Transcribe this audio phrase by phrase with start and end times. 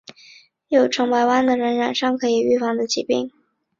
[0.69, 3.29] 有成百万的人染上可以预防的疾病。